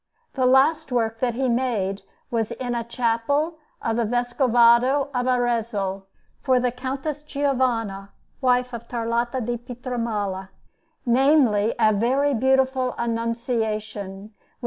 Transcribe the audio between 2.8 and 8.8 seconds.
chapel of the Vescovado of Arezzo, for the Countess Giovanna, wife